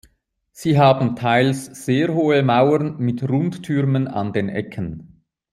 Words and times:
Sie 0.51 0.79
haben 0.79 1.15
teils 1.15 1.63
sehr 1.85 2.15
hohe 2.15 2.41
Mauern 2.41 2.97
mit 2.97 3.21
Rundtürmen 3.29 4.07
an 4.07 4.33
den 4.33 4.49
Ecken. 4.49 5.21